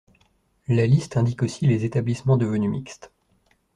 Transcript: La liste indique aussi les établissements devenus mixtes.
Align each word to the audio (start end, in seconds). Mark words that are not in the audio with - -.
La 0.67 0.87
liste 0.87 1.15
indique 1.15 1.43
aussi 1.43 1.67
les 1.67 1.85
établissements 1.85 2.35
devenus 2.35 2.71
mixtes. 2.71 3.11